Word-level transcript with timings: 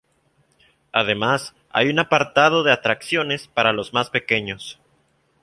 Además, 0.93 1.53
hay 1.69 1.89
un 1.89 1.99
apartado 1.99 2.63
de 2.63 2.71
atracciones 2.71 3.47
para 3.47 3.71
los 3.71 3.93
más 3.93 4.09
pequeños. 4.09 4.79